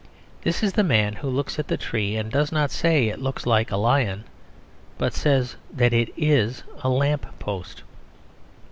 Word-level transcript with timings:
This 0.41 0.63
is 0.63 0.73
the 0.73 0.83
man 0.83 1.13
who 1.13 1.27
looks 1.29 1.59
at 1.59 1.67
the 1.67 1.77
tree 1.77 2.15
and 2.15 2.31
does 2.31 2.51
not 2.51 2.71
say 2.71 3.07
it 3.09 3.21
looks 3.21 3.45
like 3.45 3.69
a 3.69 3.77
lion, 3.77 4.23
but 4.97 5.13
says 5.13 5.57
that 5.71 5.93
it 5.93 6.11
is 6.17 6.63
a 6.79 6.89
lamp 6.89 7.27
post. 7.37 7.83